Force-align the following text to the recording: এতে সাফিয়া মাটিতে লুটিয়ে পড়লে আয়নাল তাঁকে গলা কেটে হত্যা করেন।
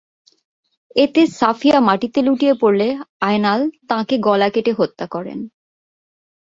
এতে 0.95 1.21
সাফিয়া 1.31 1.77
মাটিতে 1.79 2.19
লুটিয়ে 2.21 2.53
পড়লে 2.53 2.87
আয়নাল 3.21 3.61
তাঁকে 3.89 4.15
গলা 4.27 4.47
কেটে 4.49 4.71
হত্যা 4.71 5.05
করেন। 5.07 5.39